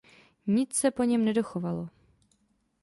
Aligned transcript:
Nic 0.47 0.73
se 0.73 0.91
po 0.91 1.03
něm 1.03 1.25
nedochovalo. 1.25 1.89